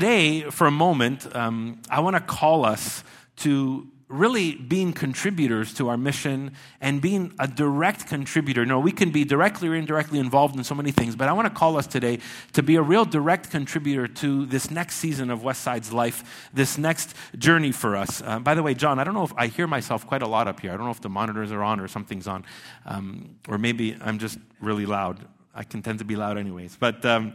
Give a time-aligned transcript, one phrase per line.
[0.00, 3.02] today, for a moment, um, I want to call us
[3.38, 8.64] to really being contributors to our mission and being a direct contributor.
[8.64, 11.52] No, we can be directly or indirectly involved in so many things, but I want
[11.52, 12.20] to call us today
[12.52, 17.16] to be a real direct contributor to this next season of Westside's life, this next
[17.36, 18.22] journey for us.
[18.24, 20.46] Uh, by the way, John, I don't know if I hear myself quite a lot
[20.46, 20.70] up here.
[20.72, 22.44] I don't know if the monitors are on or something's on,
[22.86, 25.26] um, or maybe I'm just really loud.
[25.56, 26.76] I can tend to be loud anyways.
[26.78, 27.04] But.
[27.04, 27.34] Um,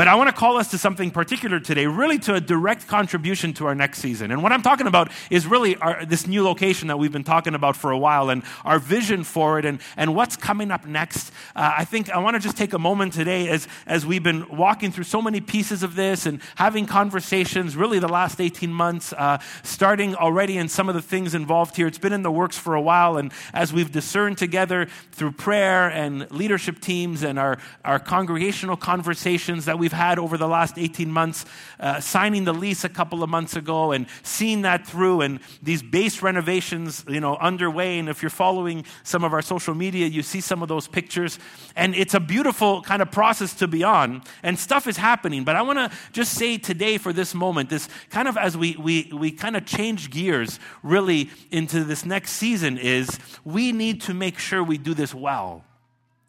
[0.00, 3.52] but I want to call us to something particular today, really to a direct contribution
[3.52, 4.30] to our next season.
[4.30, 7.54] And what I'm talking about is really our, this new location that we've been talking
[7.54, 11.30] about for a while and our vision for it and, and what's coming up next.
[11.54, 14.48] Uh, I think I want to just take a moment today as, as we've been
[14.48, 19.12] walking through so many pieces of this and having conversations really the last 18 months,
[19.12, 21.86] uh, starting already in some of the things involved here.
[21.86, 23.18] It's been in the works for a while.
[23.18, 29.66] And as we've discerned together through prayer and leadership teams and our, our congregational conversations
[29.66, 31.44] that we've we've had over the last 18 months,
[31.80, 35.82] uh, signing the lease a couple of months ago and seeing that through, and these
[35.82, 37.98] base renovations, you know, underway.
[37.98, 41.40] And if you're following some of our social media, you see some of those pictures.
[41.74, 45.42] And it's a beautiful kind of process to be on, and stuff is happening.
[45.42, 48.76] But I want to just say today, for this moment, this kind of as we,
[48.78, 54.14] we, we kind of change gears really into this next season, is we need to
[54.14, 55.64] make sure we do this well.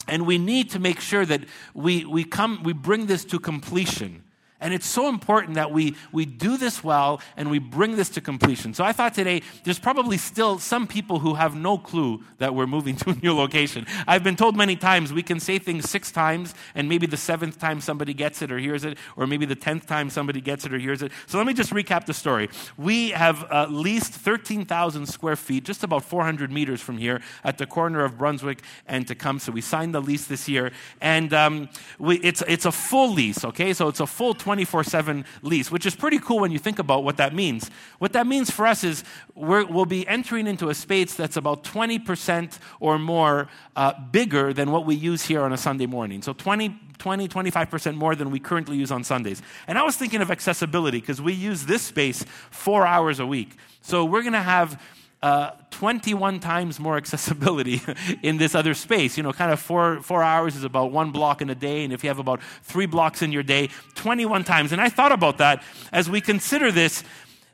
[0.07, 1.41] And we need to make sure that
[1.73, 4.23] we, we, come, we bring this to completion.
[4.61, 8.21] And it's so important that we, we do this well and we bring this to
[8.21, 8.75] completion.
[8.75, 12.67] So I thought today there's probably still some people who have no clue that we're
[12.67, 13.87] moving to a new location.
[14.07, 17.57] I've been told many times we can say things six times and maybe the seventh
[17.59, 20.73] time somebody gets it or hears it, or maybe the tenth time somebody gets it
[20.73, 21.11] or hears it.
[21.25, 22.49] So let me just recap the story.
[22.77, 27.65] We have uh, leased 13,000 square feet, just about 400 meters from here, at the
[27.65, 29.51] corner of Brunswick and Tecumseh.
[29.51, 33.73] We signed the lease this year, and um, we, it's, it's a full lease, okay?
[33.73, 36.77] So it's a full 20 24 7 lease, which is pretty cool when you think
[36.77, 37.71] about what that means.
[37.99, 41.63] What that means for us is we will be entering into a space that's about
[41.63, 46.21] 20% or more uh, bigger than what we use here on a Sunday morning.
[46.21, 49.41] So 20, 20, 25% more than we currently use on Sundays.
[49.67, 53.55] And I was thinking of accessibility because we use this space four hours a week.
[53.79, 54.81] So we're going to have
[55.23, 57.81] uh, 21 times more accessibility
[58.23, 59.17] in this other space.
[59.17, 61.93] You know, kind of four, four hours is about one block in a day, and
[61.93, 64.71] if you have about three blocks in your day, 21 times.
[64.71, 67.03] And I thought about that as we consider this,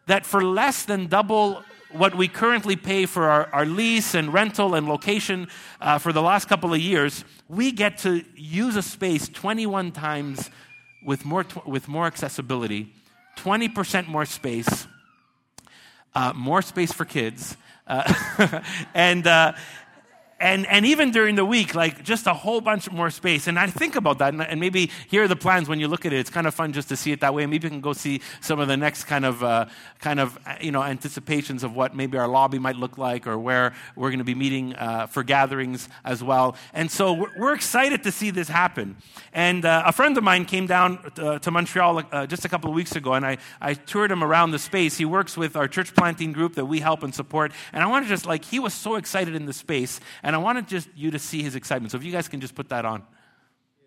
[0.07, 4.75] that for less than double what we currently pay for our, our lease and rental
[4.75, 5.47] and location
[5.79, 10.50] uh, for the last couple of years, we get to use a space 21 times
[11.03, 12.94] with more, with more accessibility,
[13.38, 14.88] 20% more space
[16.17, 17.55] uh, more space for kids,
[17.85, 18.11] uh,
[18.95, 19.53] and, uh,
[20.39, 23.47] and, and even during the week, like just a whole bunch more space.
[23.47, 26.05] And I think about that, and, and, maybe here are the plans when you look
[26.05, 26.19] at it.
[26.19, 27.45] It's kind of fun just to see it that way.
[27.47, 29.65] Maybe you can go see some of the next kind of, uh,
[29.99, 33.73] kind of you know, anticipations of what maybe our lobby might look like or where
[33.95, 36.55] we're going to be meeting uh, for gatherings as well.
[36.73, 38.97] And so we're, we're excited to see this happen.
[39.33, 42.69] And uh, a friend of mine came down uh, to Montreal uh, just a couple
[42.69, 44.97] of weeks ago, and I, I toured him around the space.
[44.97, 47.51] He works with our church planting group that we help and support.
[47.73, 49.99] And I want to just like, he was so excited in the space.
[50.27, 51.93] And I wanted just you to see his excitement.
[51.93, 53.01] So if you guys can just put that on.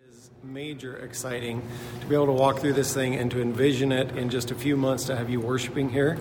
[0.09, 1.61] Is major exciting
[1.99, 4.55] to be able to walk through this thing and to envision it in just a
[4.55, 6.17] few months to have you worshiping here.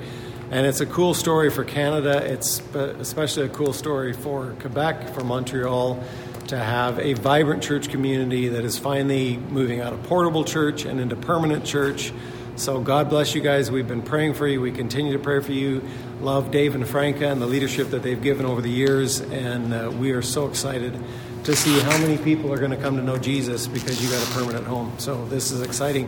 [0.50, 2.22] And it's a cool story for Canada.
[2.22, 6.04] It's especially a cool story for Quebec, for Montreal,
[6.48, 11.00] to have a vibrant church community that is finally moving out of portable church and
[11.00, 12.12] into permanent church.
[12.60, 13.70] So God bless you guys.
[13.70, 14.60] We've been praying for you.
[14.60, 15.82] We continue to pray for you.
[16.20, 19.22] Love Dave and Franca and the leadership that they've given over the years.
[19.22, 20.92] And uh, we are so excited
[21.44, 24.22] to see how many people are going to come to know Jesus because you got
[24.22, 24.92] a permanent home.
[24.98, 26.06] So this is exciting.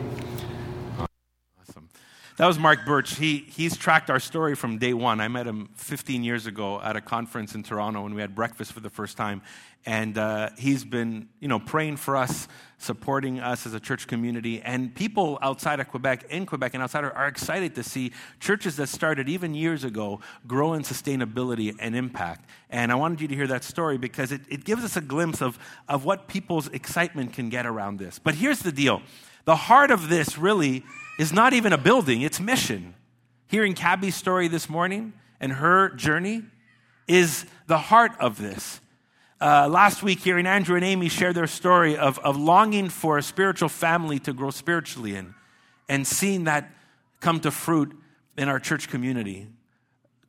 [2.39, 3.17] That was Mark Birch.
[3.17, 5.21] He, he's tracked our story from day one.
[5.21, 8.73] I met him 15 years ago at a conference in Toronto when we had breakfast
[8.73, 9.43] for the first time.
[9.85, 12.49] And uh, he's been, you know, praying for us,
[12.79, 14.63] supporting us as a church community.
[14.63, 18.89] And people outside of Quebec, in Quebec and outside, are excited to see churches that
[18.89, 22.49] started even years ago grow in sustainability and impact.
[22.71, 25.43] And I wanted you to hear that story because it, it gives us a glimpse
[25.43, 28.19] of, of what people's excitement can get around this.
[28.19, 29.03] But here's the deal
[29.45, 30.83] the heart of this really
[31.19, 32.95] is not even a building, it's mission.
[33.49, 36.43] Hearing Cabby's story this morning and her journey
[37.07, 38.81] is the heart of this.
[39.41, 43.23] Uh, last week, hearing Andrew and Amy share their story of, of longing for a
[43.23, 45.35] spiritual family to grow spiritually in
[45.89, 46.71] and seeing that
[47.21, 47.93] come to fruit
[48.39, 49.49] in our church community.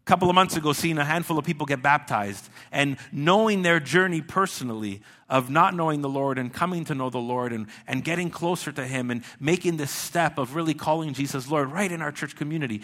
[0.03, 3.79] A couple of months ago, seeing a handful of people get baptized and knowing their
[3.79, 8.03] journey personally of not knowing the Lord and coming to know the Lord and, and
[8.03, 12.01] getting closer to Him and making this step of really calling Jesus Lord right in
[12.01, 12.81] our church community.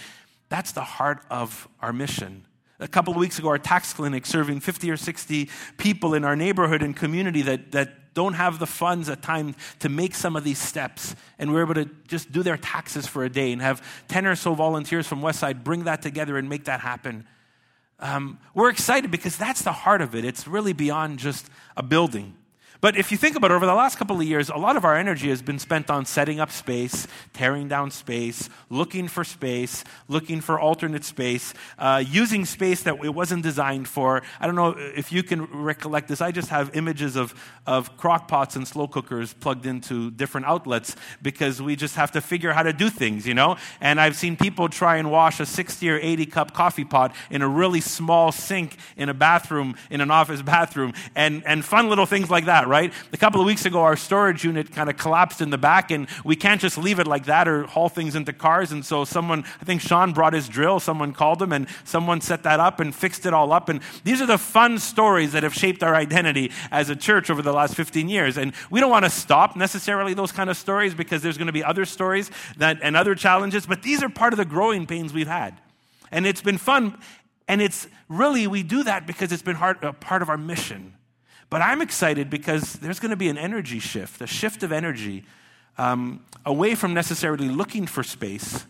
[0.48, 2.46] That's the heart of our mission.
[2.80, 6.36] A couple of weeks ago, our tax clinic serving 50 or 60 people in our
[6.36, 10.44] neighborhood and community that, that don't have the funds at time to make some of
[10.44, 11.16] these steps.
[11.38, 14.36] And we're able to just do their taxes for a day and have 10 or
[14.36, 17.28] so volunteers from Westside bring that together and make that happen.
[18.00, 20.24] Um, we're excited because that's the heart of it.
[20.24, 22.36] It's really beyond just a building.
[22.82, 24.86] But if you think about it, over the last couple of years, a lot of
[24.86, 29.84] our energy has been spent on setting up space, tearing down space, looking for space,
[30.08, 34.24] looking for alternate space, uh, using space that it wasn't designed for.
[34.40, 36.22] I don't know if you can recollect this.
[36.22, 37.36] I just have images of,
[37.68, 42.22] of crock pots and slow cookers plugged into different outlets because we just have to
[42.22, 43.58] figure how to do things, you know?
[43.82, 47.42] And I've seen people try and wash a 60 or 80 cup coffee pot in
[47.42, 52.06] a really small sink in a bathroom, in an office bathroom, and, and fun little
[52.06, 52.94] things like that, right?
[53.12, 56.08] A couple of weeks ago, our storage unit kind of collapsed in the back, and
[56.24, 58.72] we can't just leave it like that or haul things into cars.
[58.72, 62.44] And so, someone, I think Sean brought his drill, someone called him, and someone set
[62.44, 63.68] that up and fixed it all up.
[63.68, 67.42] And these are the fun stories that have shaped our identity as a church over
[67.42, 68.38] the last 15 years.
[68.38, 71.54] And we don't want to stop necessarily those kind of stories because there's going to
[71.54, 75.14] be other stories that, and other challenges, but these are part of the growing pains
[75.14, 75.60] we've had.
[76.12, 76.98] And it's been fun.
[77.48, 80.94] And it's really, we do that because it's been hard, a part of our mission.
[81.50, 85.24] But I'm excited because there's going to be an energy shift, a shift of energy
[85.78, 88.66] um, away from necessarily looking for space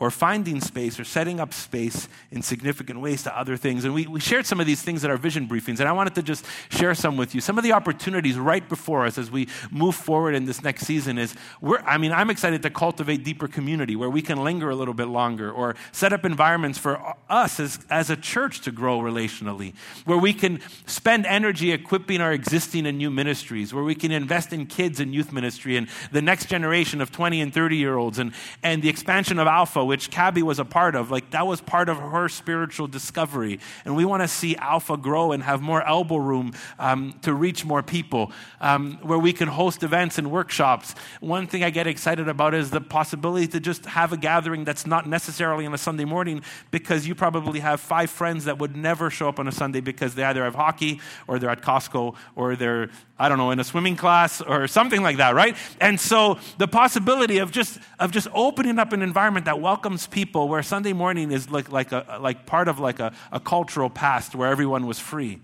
[0.00, 3.84] or finding space or setting up space in significant ways to other things.
[3.84, 6.14] And we, we shared some of these things at our vision briefings, and I wanted
[6.14, 7.42] to just share some with you.
[7.42, 11.18] Some of the opportunities right before us as we move forward in this next season
[11.18, 14.74] is, we're, I mean, I'm excited to cultivate deeper community where we can linger a
[14.74, 19.00] little bit longer or set up environments for us as, as a church to grow
[19.00, 19.74] relationally,
[20.06, 24.54] where we can spend energy equipping our existing and new ministries, where we can invest
[24.54, 28.18] in kids and youth ministry and the next generation of 20 and 30 year olds
[28.18, 28.32] and,
[28.62, 31.10] and the expansion of Alpha which Cabby was a part of.
[31.10, 33.58] Like that was part of her spiritual discovery.
[33.84, 37.64] And we want to see Alpha grow and have more elbow room um, to reach
[37.64, 40.94] more people, um, where we can host events and workshops.
[41.18, 44.86] One thing I get excited about is the possibility to just have a gathering that's
[44.86, 49.10] not necessarily on a Sunday morning because you probably have five friends that would never
[49.10, 52.54] show up on a Sunday because they either have hockey or they're at Costco or
[52.54, 55.56] they're, I don't know, in a swimming class or something like that, right?
[55.80, 60.06] And so the possibility of just, of just opening up an environment that welcomes welcomes
[60.06, 63.88] people where Sunday morning is like, like, a, like part of like a, a cultural
[63.88, 65.40] past where everyone was free.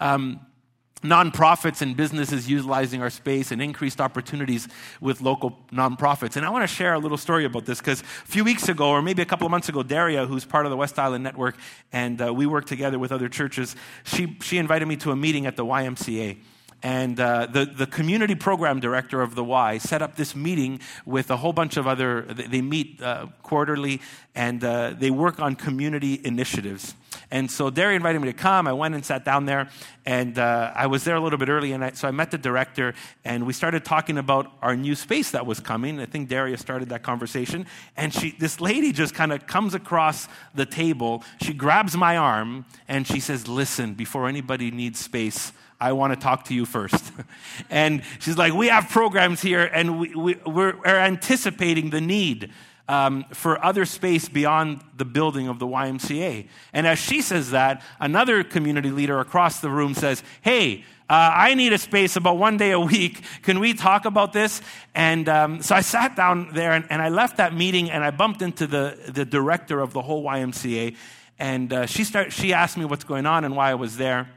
[0.00, 0.40] Um,
[1.02, 4.68] nonprofits and businesses utilizing our space and increased opportunities
[5.02, 6.36] with local nonprofits.
[6.36, 8.88] And I want to share a little story about this because a few weeks ago,
[8.88, 11.58] or maybe a couple of months ago, Daria, who's part of the West Island Network,
[11.92, 15.44] and uh, we work together with other churches, she, she invited me to a meeting
[15.44, 16.38] at the YMCA.
[16.84, 21.30] And uh, the, the community program director of the Y set up this meeting with
[21.30, 24.02] a whole bunch of other, they meet uh, quarterly
[24.34, 26.94] and uh, they work on community initiatives.
[27.30, 28.68] And so Daria invited me to come.
[28.68, 29.70] I went and sat down there,
[30.04, 31.72] and uh, I was there a little bit early.
[31.72, 32.92] And I, so I met the director,
[33.24, 35.98] and we started talking about our new space that was coming.
[36.00, 37.66] I think Daria started that conversation.
[37.96, 41.24] And she, this lady just kind of comes across the table.
[41.40, 45.52] She grabs my arm, and she says, Listen, before anybody needs space,
[45.84, 47.12] I want to talk to you first.
[47.70, 52.50] and she's like, We have programs here, and we, we, we're, we're anticipating the need.
[52.86, 56.46] Um, for other space beyond the building of the YMCA.
[56.74, 61.54] And as she says that, another community leader across the room says, Hey, uh, I
[61.54, 63.22] need a space about one day a week.
[63.40, 64.60] Can we talk about this?
[64.94, 68.10] And um, so I sat down there and, and, I left that meeting and I
[68.10, 70.94] bumped into the, the director of the whole YMCA.
[71.38, 74.28] And uh, she, start, she asked me what's going on and why I was there.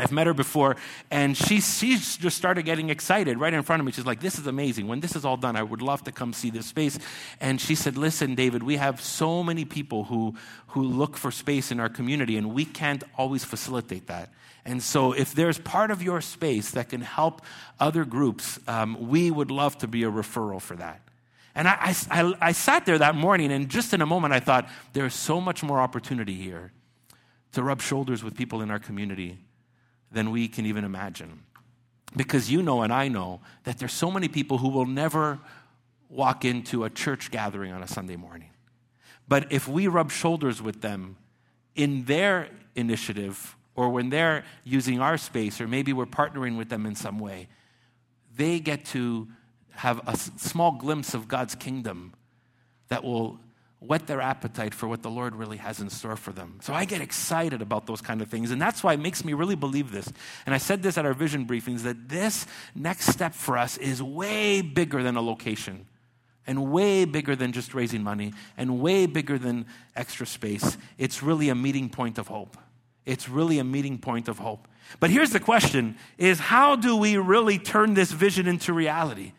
[0.00, 0.76] I've met her before,
[1.10, 3.90] and she, she just started getting excited right in front of me.
[3.90, 4.86] She's like, This is amazing.
[4.86, 7.00] When this is all done, I would love to come see this space.
[7.40, 10.36] And she said, Listen, David, we have so many people who,
[10.68, 14.32] who look for space in our community, and we can't always facilitate that.
[14.64, 17.42] And so, if there's part of your space that can help
[17.80, 21.00] other groups, um, we would love to be a referral for that.
[21.56, 24.68] And I, I, I sat there that morning, and just in a moment, I thought,
[24.92, 26.70] There's so much more opportunity here
[27.50, 29.38] to rub shoulders with people in our community
[30.10, 31.42] than we can even imagine.
[32.16, 35.38] Because you know and I know that there's so many people who will never
[36.08, 38.48] walk into a church gathering on a Sunday morning.
[39.28, 41.16] But if we rub shoulders with them
[41.74, 46.86] in their initiative or when they're using our space or maybe we're partnering with them
[46.86, 47.48] in some way,
[48.34, 49.28] they get to
[49.70, 52.14] have a small glimpse of God's kingdom
[52.88, 53.38] that will
[53.80, 56.58] whet their appetite for what the Lord really has in store for them.
[56.62, 58.50] So I get excited about those kind of things.
[58.50, 60.12] And that's why it makes me really believe this.
[60.46, 64.02] And I said this at our vision briefings that this next step for us is
[64.02, 65.86] way bigger than a location
[66.46, 70.76] and way bigger than just raising money and way bigger than extra space.
[70.96, 72.56] It's really a meeting point of hope.
[73.06, 74.66] It's really a meeting point of hope.
[74.98, 79.32] But here's the question is how do we really turn this vision into reality?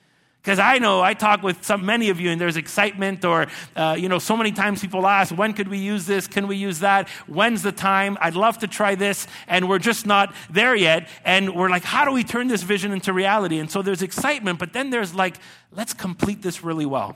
[0.50, 3.96] Because I know I talk with some, many of you, and there's excitement, or uh,
[4.00, 6.26] you know, so many times people ask, "When could we use this?
[6.26, 7.08] Can we use that?
[7.28, 8.18] When's the time?
[8.20, 11.08] I'd love to try this," and we're just not there yet.
[11.24, 14.58] And we're like, "How do we turn this vision into reality?" And so there's excitement,
[14.58, 15.36] but then there's like,
[15.72, 17.16] "Let's complete this really well."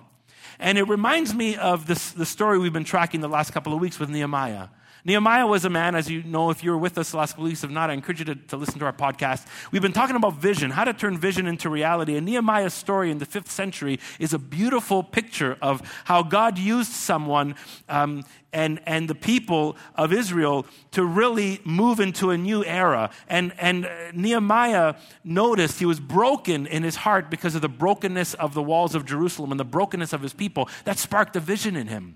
[0.59, 3.79] And it reminds me of this, the story we've been tracking the last couple of
[3.81, 4.67] weeks with Nehemiah.
[5.05, 7.61] Nehemiah was a man, as you know, if you were with us last weeks.
[7.63, 9.45] If not, I encourage you to, to listen to our podcast.
[9.71, 12.15] We've been talking about vision, how to turn vision into reality.
[12.15, 16.93] And Nehemiah's story in the fifth century is a beautiful picture of how God used
[16.93, 17.55] someone
[17.89, 23.09] um, and, and the people of Israel to really move into a new era.
[23.27, 24.95] And, and uh, Nehemiah
[25.25, 29.05] noticed he was broken in his heart because of the brokenness of the walls of
[29.05, 30.69] Jerusalem and the brokenness of his people.
[30.85, 32.15] That sparked a vision in him.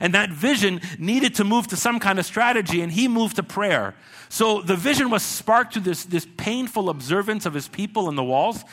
[0.00, 3.42] And that vision needed to move to some kind of strategy, and he moved to
[3.42, 3.94] prayer.
[4.28, 8.24] So the vision was sparked to this, this painful observance of his people in the
[8.24, 8.64] walls,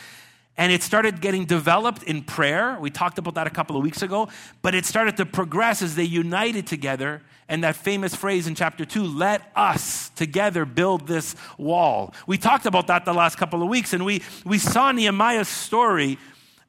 [0.58, 2.78] and it started getting developed in prayer.
[2.80, 4.28] We talked about that a couple of weeks ago,
[4.64, 7.22] but it started to progress as they united together.
[7.48, 12.14] And that famous phrase in chapter 2 let us together build this wall.
[12.26, 16.18] We talked about that the last couple of weeks, and we, we saw Nehemiah's story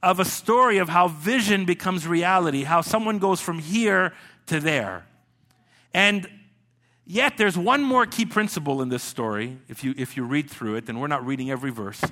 [0.02, 4.12] of a story of how vision becomes reality, how someone goes from here
[4.48, 5.06] to there.
[5.94, 6.28] And
[7.06, 10.76] yet, there's one more key principle in this story, if you, if you read through
[10.76, 12.02] it, and we're not reading every verse,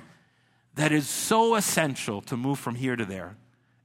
[0.74, 3.36] that is so essential to move from here to there.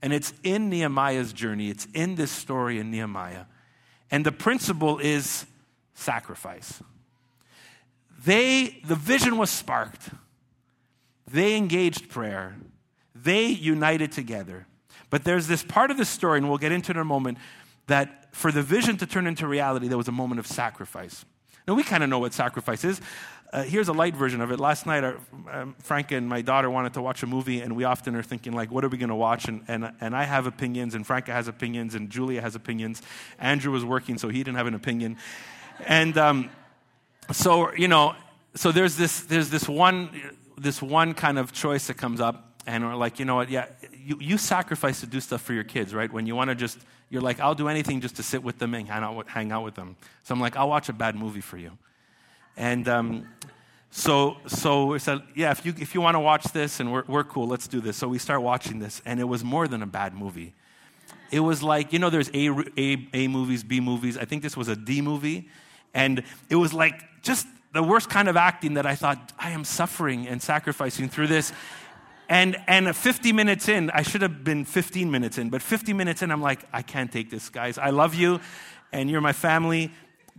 [0.01, 3.45] And it's in Nehemiah's journey, it's in this story in Nehemiah.
[4.09, 5.45] And the principle is
[5.93, 6.81] sacrifice.
[8.25, 10.09] They, the vision was sparked.
[11.31, 12.55] They engaged prayer.
[13.15, 14.67] They united together.
[15.09, 17.37] But there's this part of the story, and we'll get into it in a moment,
[17.87, 21.25] that for the vision to turn into reality, there was a moment of sacrifice.
[21.67, 23.01] Now, we kind of know what sacrifice is.
[23.53, 24.59] Uh, here's a light version of it.
[24.59, 25.17] Last night, our,
[25.51, 28.53] um, Franca and my daughter wanted to watch a movie, and we often are thinking,
[28.53, 29.49] like, what are we going to watch?
[29.49, 33.01] And, and, and I have opinions, and Franca has opinions, and Julia has opinions.
[33.39, 35.17] Andrew was working, so he didn't have an opinion.
[35.85, 36.49] And um,
[37.31, 38.15] so, you know,
[38.55, 40.09] so there's this, there's this one,
[40.57, 43.49] this one kind of choice that comes up and we're like, you know what?
[43.49, 46.11] Yeah, you, you sacrifice to do stuff for your kids, right?
[46.11, 46.77] When you want to just,
[47.09, 49.51] you're like, I'll do anything just to sit with them and hang out with, hang
[49.51, 49.95] out with them.
[50.23, 51.71] So I'm like, I'll watch a bad movie for you.
[52.55, 53.27] And um,
[53.89, 57.03] so, so we said, yeah, if you, if you want to watch this and we're,
[57.07, 57.97] we're cool, let's do this.
[57.97, 60.53] So we start watching this, and it was more than a bad movie.
[61.31, 64.17] It was like, you know, there's A, A, A movies, B movies.
[64.17, 65.49] I think this was a D movie.
[65.93, 69.63] And it was like just the worst kind of acting that I thought, I am
[69.63, 71.53] suffering and sacrificing through this.
[72.31, 76.21] And, and 50 minutes in, I should have been 15 minutes in, but 50 minutes
[76.21, 77.77] in, I'm like, I can't take this, guys.
[77.77, 78.39] I love you,
[78.93, 79.91] and you're my family,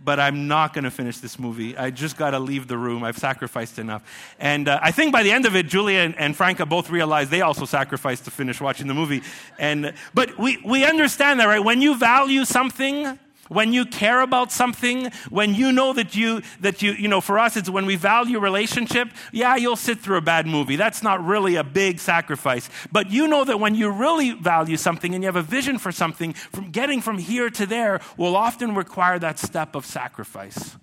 [0.03, 1.77] but I'm not going to finish this movie.
[1.77, 3.03] I just got to leave the room.
[3.03, 4.01] I've sacrificed enough.
[4.39, 7.29] And uh, I think by the end of it, Julia and, and Franca both realized
[7.29, 9.21] they also sacrificed to finish watching the movie.
[9.59, 11.63] And, but we, we understand that, right?
[11.63, 13.19] When you value something,
[13.49, 17.37] when you care about something, when you know that you, that you, you know, for
[17.37, 20.75] us, it's when we value relationship, yeah, you'll sit through a bad movie.
[20.75, 22.69] That's not really a big sacrifice.
[22.91, 25.91] But you know that when you really value something and you have a vision for
[25.91, 30.77] something, from getting from here to there will often require that step of sacrifice.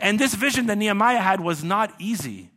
[0.00, 2.50] And this vision that Nehemiah had was not easy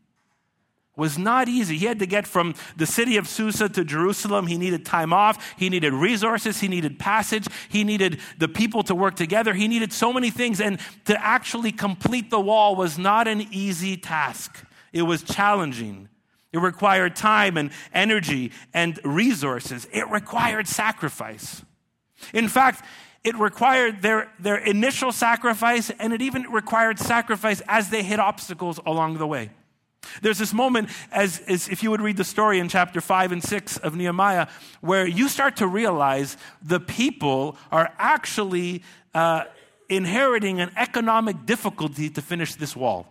[0.99, 1.77] was not easy.
[1.77, 4.45] He had to get from the city of Susa to Jerusalem.
[4.45, 5.55] He needed time off.
[5.57, 6.59] He needed resources.
[6.59, 7.47] He needed passage.
[7.69, 9.53] He needed the people to work together.
[9.53, 10.61] He needed so many things.
[10.61, 14.63] And to actually complete the wall was not an easy task.
[14.93, 16.09] It was challenging.
[16.51, 19.87] It required time and energy and resources.
[19.91, 21.63] It required sacrifice.
[22.33, 22.83] In fact,
[23.23, 28.79] it required their, their initial sacrifice, and it even required sacrifice as they hit obstacles
[28.85, 29.51] along the way.
[30.21, 33.43] There's this moment, as, as, if you would read the story in chapter 5 and
[33.43, 34.47] 6 of Nehemiah,
[34.81, 39.43] where you start to realize the people are actually uh,
[39.89, 43.07] inheriting an economic difficulty to finish this wall.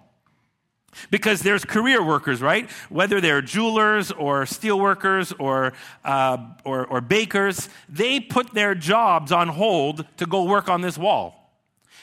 [1.10, 2.68] Because there's career workers, right?
[2.88, 9.30] Whether they're jewelers or steel workers or, uh, or, or bakers, they put their jobs
[9.30, 11.37] on hold to go work on this wall.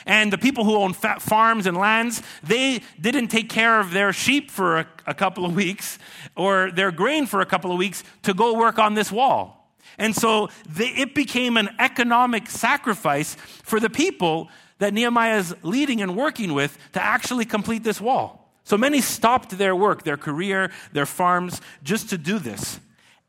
[0.05, 4.51] And the people who own farms and lands, they didn't take care of their sheep
[4.51, 5.97] for a, a couple of weeks
[6.35, 9.73] or their grain for a couple of weeks to go work on this wall.
[9.97, 16.15] And so it became an economic sacrifice for the people that Nehemiah is leading and
[16.15, 18.51] working with to actually complete this wall.
[18.63, 22.79] So many stopped their work, their career, their farms, just to do this.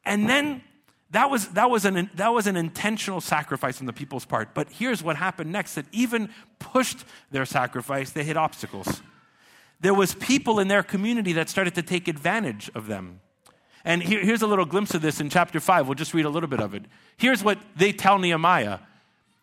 [0.05, 0.63] And then
[1.11, 4.55] that was, that, was an, that was an intentional sacrifice on the people's part.
[4.55, 9.03] But here's what happened next that even pushed their sacrifice, they hit obstacles.
[9.81, 13.21] There was people in their community that started to take advantage of them.
[13.85, 15.87] And here, here's a little glimpse of this in chapter 5.
[15.87, 16.87] We'll just read a little bit of it.
[17.17, 18.81] Here's what they tell Nehemiah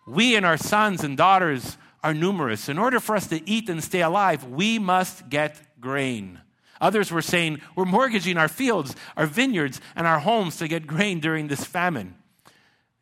[0.05, 2.67] We and our sons and daughters are numerous.
[2.67, 6.41] In order for us to eat and stay alive, we must get grain.
[6.83, 11.21] Others were saying, We're mortgaging our fields, our vineyards, and our homes to get grain
[11.21, 12.13] during this famine.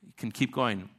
[0.03, 0.89] You can keep going.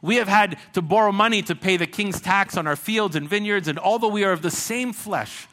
[0.00, 3.28] We have had to borrow money to pay the king's tax on our fields and
[3.28, 5.46] vineyards, and although we are of the same flesh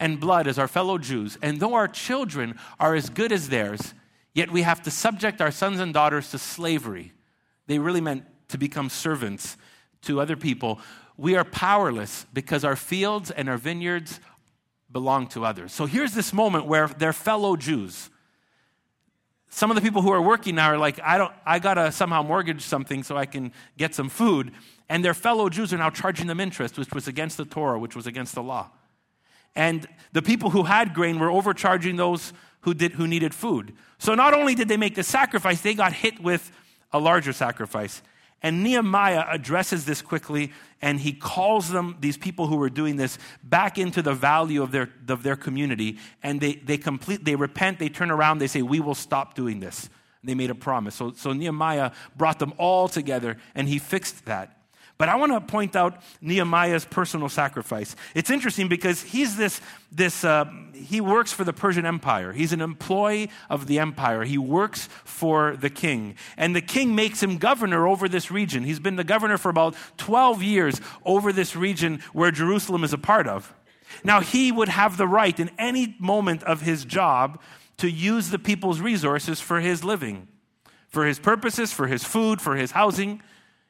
[0.00, 3.94] and blood as our fellow Jews, and though our children are as good as theirs,
[4.34, 7.12] yet we have to subject our sons and daughters to slavery.
[7.68, 9.56] They really meant to become servants
[10.02, 10.80] to other people.
[11.16, 14.18] We are powerless because our fields and our vineyards
[14.96, 15.74] belong to others.
[15.74, 18.08] So here's this moment where their fellow Jews,
[19.50, 22.22] some of the people who are working now are like, I don't, I gotta somehow
[22.22, 24.52] mortgage something so I can get some food.
[24.88, 27.94] And their fellow Jews are now charging them interest, which was against the Torah, which
[27.94, 28.70] was against the law.
[29.54, 33.74] And the people who had grain were overcharging those who, did, who needed food.
[33.98, 36.50] So not only did they make the sacrifice, they got hit with
[36.90, 38.00] a larger sacrifice.
[38.42, 40.52] And Nehemiah addresses this quickly
[40.82, 44.72] and he calls them, these people who were doing this, back into the value of
[44.72, 45.98] their, of their community.
[46.22, 49.60] And they, they complete, they repent, they turn around, they say, We will stop doing
[49.60, 49.88] this.
[50.20, 50.94] And they made a promise.
[50.94, 54.55] So, so Nehemiah brought them all together and he fixed that.
[54.98, 57.94] But I want to point out Nehemiah's personal sacrifice.
[58.14, 59.60] It's interesting because he's this,
[59.92, 62.32] this uh, he works for the Persian Empire.
[62.32, 64.24] He's an employee of the empire.
[64.24, 66.14] He works for the king.
[66.38, 68.64] And the king makes him governor over this region.
[68.64, 72.98] He's been the governor for about 12 years over this region where Jerusalem is a
[72.98, 73.54] part of.
[74.02, 77.40] Now, he would have the right in any moment of his job
[77.78, 80.28] to use the people's resources for his living,
[80.88, 83.22] for his purposes, for his food, for his housing.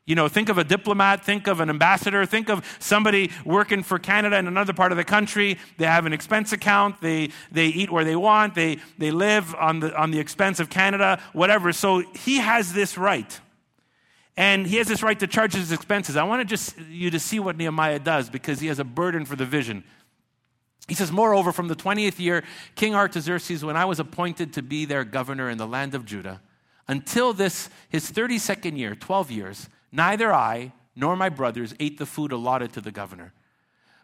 [0.07, 3.99] You know, think of a diplomat, think of an ambassador, think of somebody working for
[3.99, 5.59] Canada in another part of the country.
[5.79, 9.81] They have an expense account, they, they eat where they want, they, they live on
[9.81, 11.73] the, on the expense of Canada, whatever.
[11.73, 13.41] So he has this right.
[14.37, 16.15] And he has this right to charge his expenses.
[16.15, 19.25] I want to just you to see what Nehemiah does because he has a burden
[19.25, 19.83] for the vision.
[20.87, 22.45] He says, Moreover, from the 20th year,
[22.77, 26.43] King Artaxerxes, when I was appointed to be their governor in the land of Judah,
[26.87, 32.33] until this, his 32nd year, 12 years, Neither I nor my brothers ate the food
[32.33, 33.33] allotted to the governor.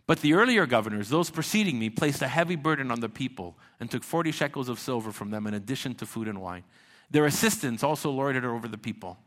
[0.07, 3.91] But the earlier governors, those preceding me, placed a heavy burden on the people and
[3.91, 6.65] took 40 shekels of silver from them in addition to food and wine.
[7.11, 9.19] Their assistants also lorded over the people.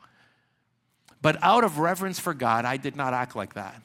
[1.22, 3.82] But out of reverence for God, I did not act like that.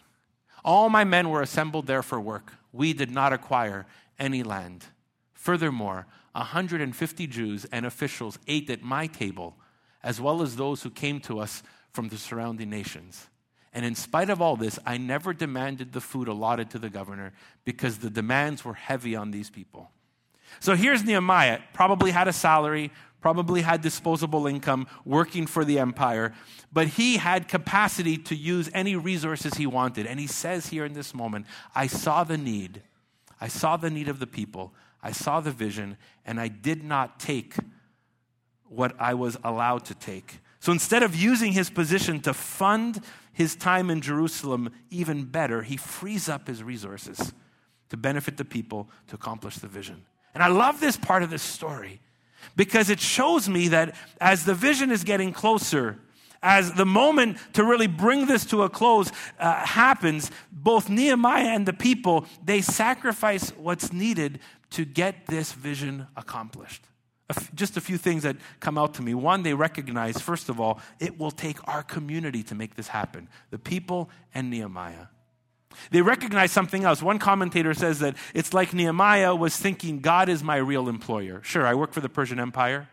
[0.65, 2.53] All my men were assembled there for work.
[2.73, 3.87] We did not acquire
[4.19, 4.85] any land.
[5.33, 9.57] Furthermore, 150 Jews and officials ate at my table,
[10.03, 13.29] as well as those who came to us from the surrounding nations.
[13.72, 17.33] And in spite of all this, I never demanded the food allotted to the governor
[17.64, 19.90] because the demands were heavy on these people.
[20.59, 26.35] So here's Nehemiah, probably had a salary, probably had disposable income working for the empire,
[26.72, 30.07] but he had capacity to use any resources he wanted.
[30.07, 32.83] And he says here in this moment, I saw the need.
[33.40, 34.74] I saw the need of the people.
[35.03, 37.55] I saw the vision, and I did not take
[38.68, 40.40] what I was allowed to take.
[40.61, 45.79] So instead of using his position to fund his time in Jerusalem even better, he
[45.79, 47.33] frees up his resources
[47.88, 50.05] to benefit the people to accomplish the vision.
[50.35, 52.01] And I love this part of this story
[52.57, 55.99] because it shows me that as the vision is getting closer,
[56.42, 61.66] as the moment to really bring this to a close uh, happens, both Nehemiah and
[61.66, 66.85] the people, they sacrifice what's needed to get this vision accomplished
[67.55, 69.14] just a few things that come out to me.
[69.14, 73.29] One, they recognize, first of all, it will take our community to make this happen
[73.51, 75.07] the people and Nehemiah.
[75.90, 77.03] They recognize something else.
[77.03, 81.40] One commentator says that it's like Nehemiah was thinking, God is my real employer.
[81.43, 82.88] Sure, I work for the Persian Empire,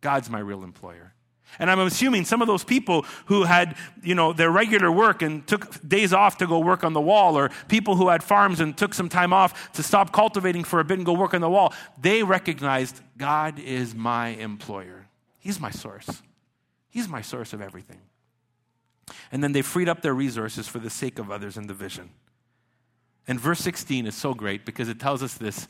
[0.00, 1.14] God's my real employer.
[1.58, 5.46] And I'm assuming some of those people who had, you know, their regular work and
[5.46, 8.76] took days off to go work on the wall, or people who had farms and
[8.76, 11.50] took some time off to stop cultivating for a bit and go work on the
[11.50, 15.06] wall, they recognized God is my employer.
[15.38, 16.22] He's my source.
[16.88, 18.00] He's my source of everything.
[19.30, 22.10] And then they freed up their resources for the sake of others in the vision.
[23.26, 25.68] And verse 16 is so great because it tells us this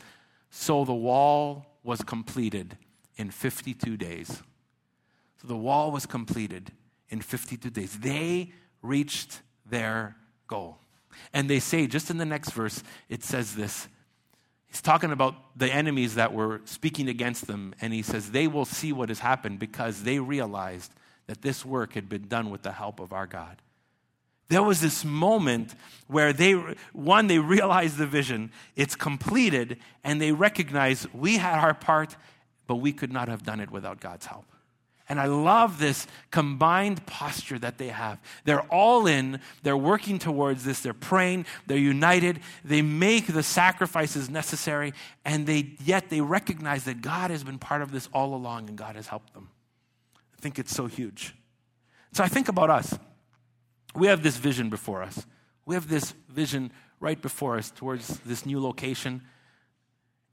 [0.49, 2.77] so the wall was completed
[3.17, 4.43] in 52 days.
[5.43, 6.71] So the wall was completed
[7.09, 7.99] in 52 days.
[7.99, 10.15] They reached their
[10.47, 10.79] goal.
[11.33, 13.87] And they say, just in the next verse, it says this.
[14.67, 18.65] He's talking about the enemies that were speaking against them, and he says, They will
[18.65, 20.91] see what has happened because they realized
[21.27, 23.61] that this work had been done with the help of our God.
[24.49, 25.75] There was this moment
[26.07, 26.53] where they,
[26.91, 32.15] one, they realized the vision, it's completed, and they recognize we had our part,
[32.65, 34.45] but we could not have done it without God's help.
[35.09, 38.19] And I love this combined posture that they have.
[38.45, 44.29] They're all in, they're working towards this, they're praying, they're united, they make the sacrifices
[44.29, 44.93] necessary,
[45.25, 48.77] and they yet they recognize that God has been part of this all along and
[48.77, 49.49] God has helped them.
[50.37, 51.35] I think it's so huge.
[52.13, 52.97] So I think about us.
[53.95, 55.25] We have this vision before us.
[55.65, 59.21] We have this vision right before us towards this new location.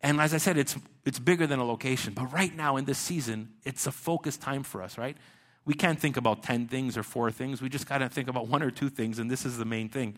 [0.03, 2.15] And as I said, it's, it's bigger than a location.
[2.15, 5.17] But right now in this season, it's a focused time for us, right?
[5.65, 7.61] We can't think about 10 things or four things.
[7.61, 9.89] We just got to think about one or two things, and this is the main
[9.89, 10.17] thing.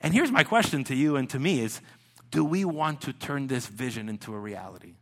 [0.00, 1.80] And here's my question to you and to me is
[2.30, 4.94] do we want to turn this vision into a reality?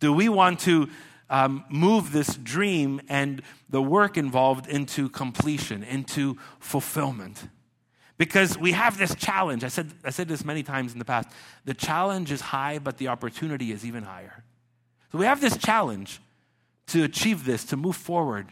[0.00, 0.88] Do we want to
[1.30, 7.48] um, move this dream and the work involved into completion, into fulfillment?
[8.22, 9.64] Because we have this challenge.
[9.64, 11.28] I said, I said this many times in the past.
[11.64, 14.44] The challenge is high, but the opportunity is even higher.
[15.10, 16.20] So we have this challenge
[16.86, 18.46] to achieve this, to move forward.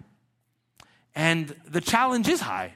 [1.14, 2.74] And the challenge is high.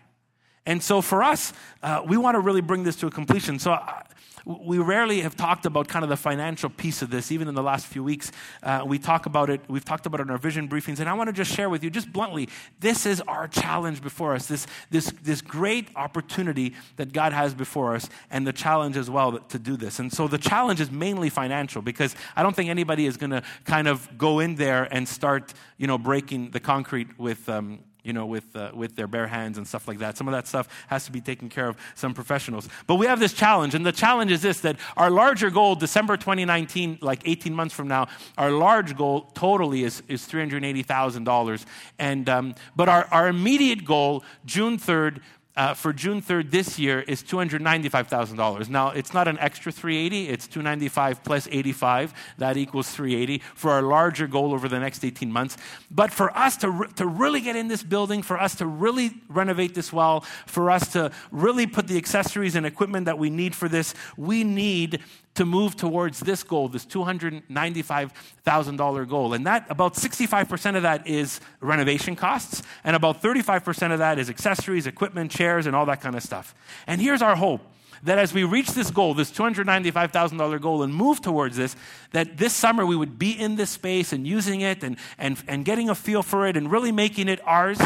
[0.67, 3.59] And so for us, uh, we want to really bring this to a completion.
[3.59, 4.03] So uh,
[4.47, 7.63] we rarely have talked about kind of the financial piece of this, even in the
[7.63, 8.31] last few weeks.
[8.63, 11.15] Uh, we talk about it, we've talked about it in our vision briefings, and I
[11.15, 12.51] want to just share with you, just bluntly,
[12.81, 17.95] this is our challenge before us, this, this, this great opportunity that God has before
[17.95, 19.99] us, and the challenge as well to do this.
[19.99, 23.43] And so the challenge is mainly financial, because I don't think anybody is going to
[23.65, 28.13] kind of go in there and start, you know, breaking the concrete with, um, you
[28.13, 30.17] know, with, uh, with their bare hands and stuff like that.
[30.17, 32.69] Some of that stuff has to be taken care of some professionals.
[32.87, 36.17] But we have this challenge, and the challenge is this that our larger goal, December
[36.17, 41.65] 2019, like 18 months from now, our large goal totally is, is $380,000.
[41.99, 45.21] And, um, but our, our immediate goal, June 3rd,
[45.57, 48.69] uh, for June 3rd this year is $295,000.
[48.69, 52.13] Now, it's not an extra 380, it's 295 plus 85.
[52.39, 55.57] That equals 380 for our larger goal over the next 18 months.
[55.91, 59.13] But for us to, re- to really get in this building, for us to really
[59.29, 63.55] renovate this well, for us to really put the accessories and equipment that we need
[63.55, 65.01] for this, we need
[65.35, 69.35] to move towards this goal, this $295,000 goal.
[69.35, 74.31] And that, about 65% of that is renovation costs, and about 35% of that is
[74.31, 76.55] accessories, equipment, chairs, and all that kind of stuff.
[76.87, 77.63] And here's our hope
[78.05, 81.75] that as we reach this goal, this $295,000 goal, and move towards this,
[82.13, 85.65] that this summer we would be in this space and using it and, and, and
[85.65, 87.79] getting a feel for it and really making it ours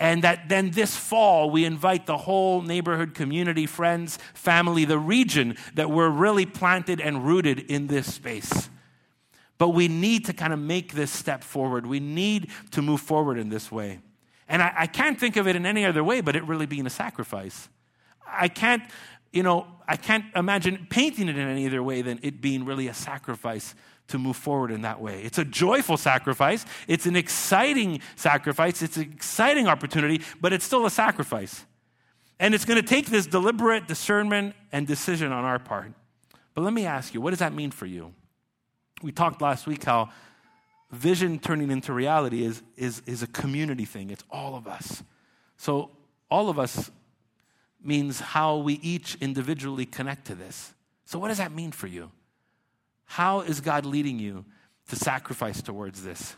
[0.00, 5.56] and that then this fall we invite the whole neighborhood community, friends, family, the region
[5.74, 8.70] that we're really planted and rooted in this space.
[9.58, 11.86] But we need to kind of make this step forward.
[11.86, 14.00] We need to move forward in this way.
[14.48, 16.86] And I, I can't think of it in any other way but it really being
[16.86, 17.68] a sacrifice.
[18.26, 18.82] I can't,
[19.32, 22.88] you know, I can't imagine painting it in any other way than it being really
[22.88, 23.74] a sacrifice
[24.10, 25.22] to move forward in that way.
[25.22, 30.86] It's a joyful sacrifice, it's an exciting sacrifice, it's an exciting opportunity, but it's still
[30.86, 31.64] a sacrifice.
[32.38, 35.92] And it's going to take this deliberate discernment and decision on our part.
[36.54, 38.14] But let me ask you, what does that mean for you?
[39.02, 40.10] We talked last week how
[40.90, 45.02] vision turning into reality is, is, is a community thing, it's all of us.
[45.56, 45.90] So,
[46.30, 46.90] all of us
[47.82, 50.74] means how we each individually connect to this.
[51.04, 52.10] So, what does that mean for you?
[53.10, 54.44] How is God leading you
[54.88, 56.36] to sacrifice towards this?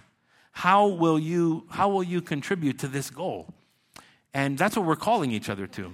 [0.52, 3.52] How will you, how will you contribute to this goal?
[4.32, 5.92] And that's what we're calling each other to.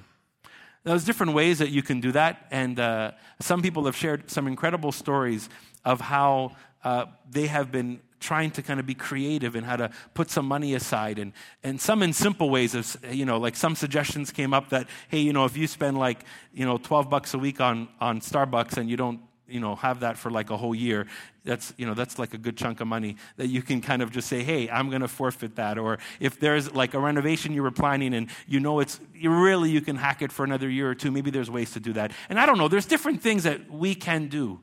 [0.85, 3.11] There's different ways that you can do that, and uh,
[3.41, 5.49] some people have shared some incredible stories
[5.85, 6.53] of how
[6.85, 10.47] uh, they have been trying to kind of be creative in how to put some
[10.47, 11.33] money aside and,
[11.64, 15.21] and some in simple ways of you know like some suggestions came up that hey
[15.21, 18.77] you know if you spend like you know 12 bucks a week on on starbucks
[18.77, 21.06] and you don't you know have that for like a whole year
[21.44, 24.11] that's you know that's like a good chunk of money that you can kind of
[24.11, 25.78] just say hey i'm going to forfeit that.
[25.78, 29.70] Or if there's like a renovation you were planning and you know it's you really
[29.70, 32.12] you can hack it for another year or two maybe there's ways to do that.
[32.28, 34.61] And i don't know there's different things that we can do.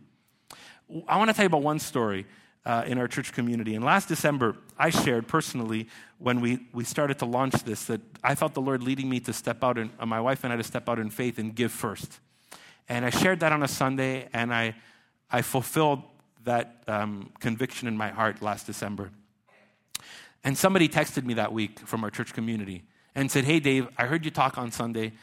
[1.07, 2.27] I want to tell you about one story
[2.63, 3.75] uh, in our church community.
[3.75, 8.35] And last december i shared personally when we, we started to launch this that i
[8.35, 10.63] felt the lord leading me to step out and uh, my wife and i to
[10.63, 12.19] step out in faith and give first
[12.87, 14.75] and I shared that on a Sunday, and I,
[15.31, 16.03] I fulfilled
[16.43, 19.11] that um, conviction in my heart last December.
[20.43, 22.83] And somebody texted me that week from our church community
[23.15, 25.13] and said, Hey, Dave, I heard you talk on Sunday.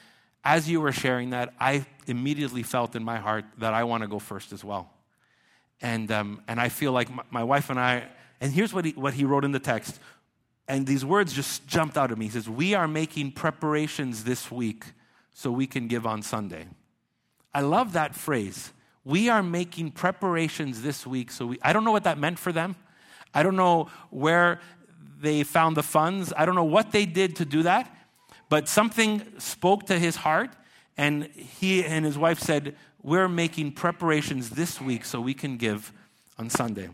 [0.45, 4.09] As you were sharing that, I immediately felt in my heart that I want to
[4.09, 4.91] go first as well.
[5.81, 8.09] And, um, and I feel like my, my wife and I,
[8.41, 10.01] and here's what he, what he wrote in the text.
[10.67, 12.25] And these words just jumped out at me.
[12.25, 14.85] He says, We are making preparations this week
[15.33, 16.67] so we can give on Sunday.
[17.55, 18.73] I love that phrase.
[19.05, 22.53] We are making preparations this week so we, I don't know what that meant for
[22.53, 22.77] them.
[23.35, 24.61] I don't know where
[25.21, 26.33] they found the funds.
[26.37, 27.95] I don't know what they did to do that,
[28.49, 30.51] but something spoke to his heart,
[30.97, 35.93] and he and his wife said, We're making preparations this week so we can give
[36.39, 36.91] on Sunday.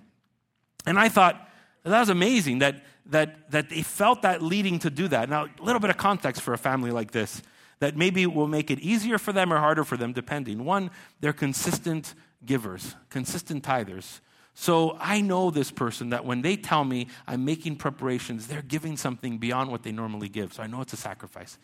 [0.87, 1.49] And I thought,
[1.85, 5.29] that was amazing that, that, that they felt that leading to do that.
[5.29, 7.43] Now, a little bit of context for a family like this
[7.81, 10.65] that maybe will make it easier for them or harder for them, depending.
[10.65, 12.15] One, they're consistent
[12.45, 14.21] givers, consistent tithers.
[14.55, 18.97] So I know this person that when they tell me I'm making preparations, they're giving
[18.97, 20.53] something beyond what they normally give.
[20.55, 21.59] So I know it's a sacrifice.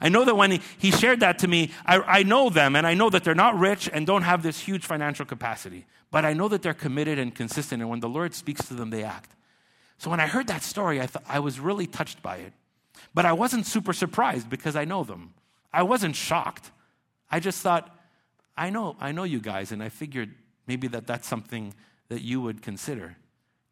[0.00, 2.94] I know that when he, shared that to me, I, I know them and I
[2.94, 5.86] know that they're not rich and don't have this huge financial capacity.
[6.10, 8.90] But I know that they're committed and consistent, and when the Lord speaks to them,
[8.90, 9.32] they act.
[9.98, 12.52] So when I heard that story, I, thought, I was really touched by it.
[13.14, 15.34] But I wasn't super surprised because I know them.
[15.76, 16.70] I wasn't shocked.
[17.30, 17.94] I just thought,
[18.56, 20.34] I know, I know you guys, and I figured
[20.66, 21.74] maybe that that's something
[22.08, 23.16] that you would consider.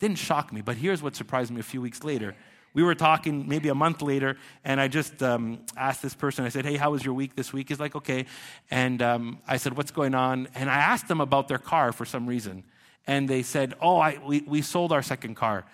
[0.00, 2.36] Didn't shock me, but here's what surprised me a few weeks later.
[2.74, 6.50] We were talking maybe a month later, and I just um, asked this person, I
[6.50, 7.70] said, Hey, how was your week this week?
[7.70, 8.26] He's like, Okay.
[8.70, 10.48] And um, I said, What's going on?
[10.54, 12.64] And I asked them about their car for some reason.
[13.06, 15.64] And they said, Oh, I, we, we sold our second car.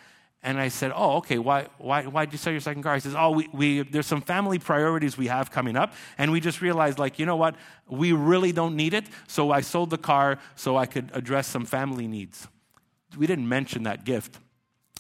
[0.43, 2.95] And I said, Oh, okay, why, why, did you sell your second car?
[2.95, 5.93] He says, Oh, we, we, there's some family priorities we have coming up.
[6.17, 7.57] And we just realized, like, you know what?
[7.89, 9.05] We really don't need it.
[9.27, 12.49] So I sold the car so I could address some family needs.
[13.19, 14.39] We didn't mention that gift.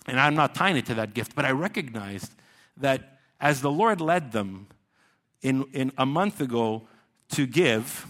[0.07, 2.33] And I'm not tying it to that gift, but I recognized
[2.77, 4.67] that as the Lord led them
[5.43, 6.87] in, in a month ago
[7.31, 8.07] to give,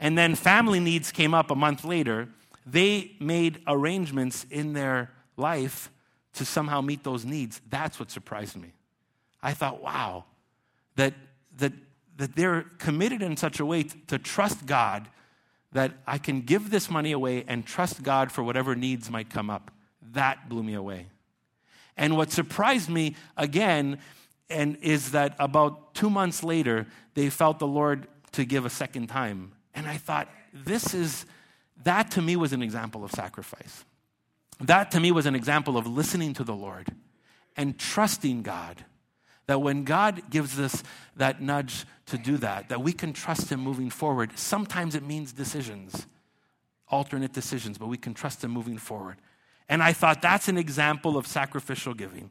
[0.00, 2.28] and then family needs came up a month later,
[2.64, 5.90] they made arrangements in their life
[6.34, 7.60] to somehow meet those needs.
[7.70, 8.72] That's what surprised me.
[9.42, 10.24] I thought, wow,
[10.96, 11.14] that,
[11.58, 11.72] that,
[12.16, 15.08] that they're committed in such a way to trust God
[15.72, 19.50] that I can give this money away and trust God for whatever needs might come
[19.50, 19.70] up.
[20.12, 21.08] That blew me away.
[21.96, 23.98] And what surprised me again
[24.50, 29.08] and is that about 2 months later they felt the Lord to give a second
[29.08, 29.52] time.
[29.74, 31.26] And I thought this is
[31.82, 33.84] that to me was an example of sacrifice.
[34.60, 36.88] That to me was an example of listening to the Lord
[37.56, 38.84] and trusting God.
[39.46, 40.82] That when God gives us
[41.16, 44.38] that nudge to do that, that we can trust Him moving forward.
[44.38, 46.06] Sometimes it means decisions,
[46.88, 49.16] alternate decisions, but we can trust Him moving forward.
[49.68, 52.30] And I thought that's an example of sacrificial giving.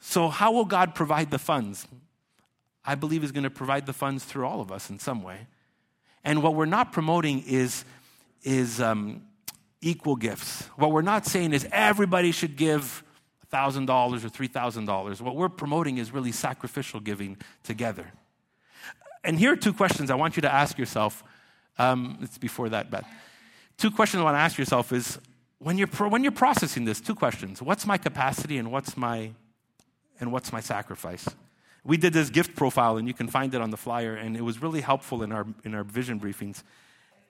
[0.00, 1.86] So, how will God provide the funds?
[2.84, 5.46] I believe He's going to provide the funds through all of us in some way.
[6.24, 7.84] And what we're not promoting is,
[8.42, 9.22] is um,
[9.80, 10.62] equal gifts.
[10.76, 13.02] What we're not saying is everybody should give
[13.52, 13.88] $1,000
[14.24, 15.20] or $3,000.
[15.20, 18.12] What we're promoting is really sacrificial giving together.
[19.24, 21.24] And here are two questions I want you to ask yourself.
[21.78, 23.04] Um, it's before that, but
[23.76, 25.18] two questions I want to ask yourself is
[25.58, 27.60] when you're, pro- when you're processing this, two questions.
[27.60, 29.32] What's my capacity and what's my,
[30.20, 31.28] and what's my sacrifice?
[31.84, 34.42] We did this gift profile, and you can find it on the flyer, and it
[34.42, 36.62] was really helpful in our, in our vision briefings.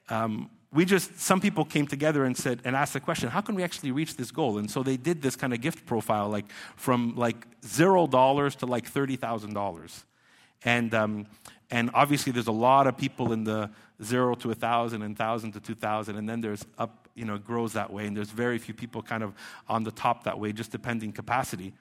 [0.08, 3.56] Um, we just, some people came together and said, and asked the question, how can
[3.56, 4.58] we actually reach this goal?
[4.58, 8.66] And so they did this kind of gift profile, like from like zero dollars to
[8.66, 10.04] like $30,000.
[10.64, 11.26] And, um,
[11.70, 13.70] and obviously there's a lot of people in the
[14.02, 17.38] zero to a thousand and thousand to two thousand, and then there's up, you know,
[17.38, 18.06] grows that way.
[18.06, 19.34] And there's very few people kind of
[19.68, 21.72] on the top that way, just depending capacity.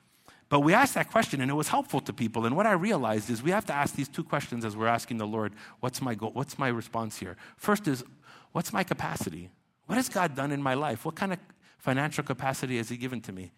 [0.49, 2.45] But we asked that question and it was helpful to people.
[2.45, 5.17] And what I realized is we have to ask these two questions as we're asking
[5.17, 6.31] the Lord, what's my goal?
[6.33, 7.37] What's my response here?
[7.55, 8.03] First is,
[8.51, 9.49] What's my capacity?
[9.85, 11.05] What has God done in my life?
[11.05, 11.39] What kind of
[11.77, 13.51] financial capacity has He given to me?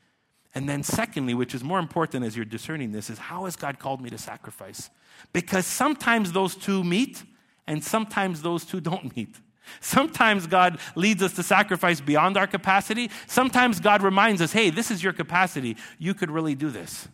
[0.54, 3.80] And then, secondly, which is more important as you're discerning this, is how has God
[3.80, 4.90] called me to sacrifice?
[5.32, 7.24] Because sometimes those two meet,
[7.68, 9.36] and sometimes those two don't meet.
[9.80, 13.10] Sometimes God leads us to sacrifice beyond our capacity.
[13.28, 15.78] Sometimes God reminds us, hey, this is your capacity.
[15.98, 17.08] You could really do this.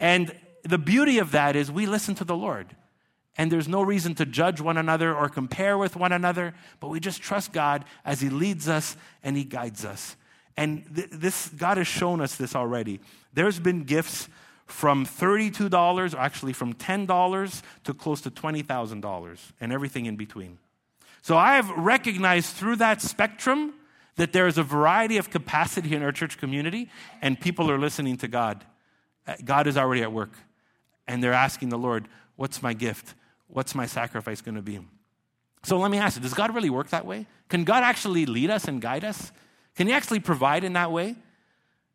[0.00, 2.74] And the beauty of that is we listen to the Lord
[3.38, 7.00] and there's no reason to judge one another or compare with one another, but we
[7.00, 10.16] just trust God as He leads us and He guides us.
[10.56, 13.00] And th- this, God has shown us this already.
[13.34, 14.28] There's been gifts
[14.66, 20.58] from $32, or actually from $10 to close to $20,000 and everything in between.
[21.22, 23.74] So I have recognized through that spectrum
[24.16, 28.16] that there is a variety of capacity in our church community, and people are listening
[28.18, 28.64] to God.
[29.26, 30.32] Uh, God is already at work,
[31.06, 33.14] and they're asking the Lord, What's my gift?
[33.48, 34.80] What's my sacrifice going to be?
[35.62, 37.26] So let me ask you, does God really work that way?
[37.48, 39.32] Can God actually lead us and guide us?
[39.76, 41.16] Can He actually provide in that way?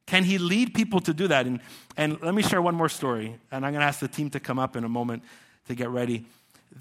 [0.05, 1.45] Can He lead people to do that?
[1.45, 1.61] And,
[1.95, 4.39] and let me share one more story, and I'm going to ask the team to
[4.39, 5.23] come up in a moment
[5.67, 6.25] to get ready.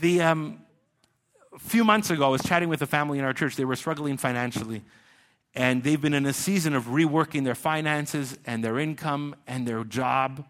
[0.01, 0.61] The, um,
[1.53, 3.57] a few months ago, I was chatting with a family in our church.
[3.57, 4.83] They were struggling financially,
[5.55, 9.85] and they've been in a season of reworking their finances and their income and their
[9.85, 10.45] job.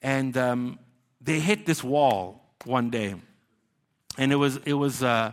[0.00, 0.78] And um,
[1.20, 3.14] they hit this wall one day
[4.16, 5.32] and it was it was uh,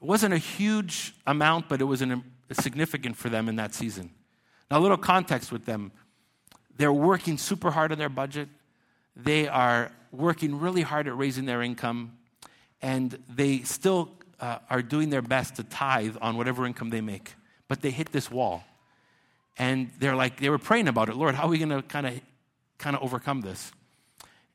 [0.00, 4.10] it wasn't a huge amount, but it was an, significant for them in that season.
[4.70, 5.92] Now, a little context with them:
[6.76, 8.48] they're working super hard on their budget.
[9.16, 12.18] They are working really hard at raising their income,
[12.80, 17.34] and they still uh, are doing their best to tithe on whatever income they make.
[17.68, 18.64] But they hit this wall,
[19.58, 21.16] and they're like they were praying about it.
[21.16, 22.20] Lord, how are we going to kind of
[22.78, 23.72] kind of overcome this?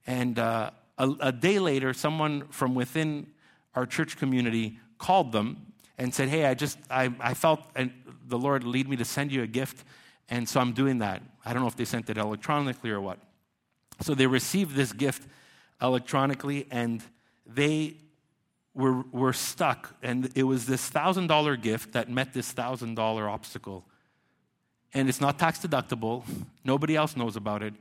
[0.08, 3.28] And uh, a, a day later, someone from within
[3.74, 7.62] our church community called them and said, Hey, I just, I, I felt
[8.28, 9.84] the Lord lead me to send you a gift,
[10.30, 11.22] and so I'm doing that.
[11.46, 13.20] I don't know if they sent it electronically or what.
[14.02, 15.28] So they received this gift
[15.82, 17.04] electronically, and
[17.46, 17.98] they
[18.74, 19.96] were, were stuck.
[20.02, 22.98] And it was this $1,000 gift that met this $1,000
[23.30, 23.86] obstacle.
[24.94, 26.24] And it's not tax deductible,
[26.64, 27.74] nobody else knows about it.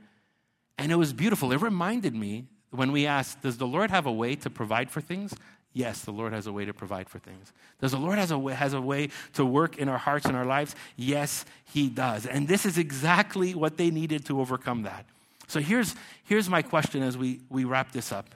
[0.77, 1.51] And it was beautiful.
[1.53, 5.01] It reminded me when we ask, Does the Lord have a way to provide for
[5.01, 5.33] things?
[5.73, 7.51] Yes, the Lord has a way to provide for things.
[7.81, 10.35] Does the Lord has a way, has a way to work in our hearts and
[10.35, 10.73] our lives?
[10.95, 12.25] Yes, He does.
[12.25, 15.05] And this is exactly what they needed to overcome that.
[15.47, 18.33] So here's, here's my question as we, we wrap this up.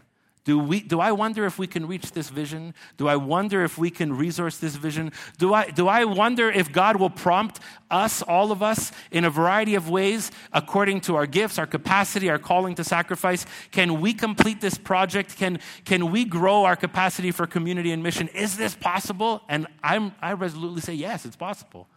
[0.49, 2.73] Do, we, do I wonder if we can reach this vision?
[2.97, 5.11] Do I wonder if we can resource this vision?
[5.37, 7.59] Do I, do I wonder if God will prompt
[7.91, 12.31] us, all of us, in a variety of ways according to our gifts, our capacity,
[12.31, 13.45] our calling to sacrifice?
[13.69, 15.37] Can we complete this project?
[15.37, 18.27] Can, can we grow our capacity for community and mission?
[18.29, 19.43] Is this possible?
[19.49, 21.87] And I'm, I resolutely say, yes, it's possible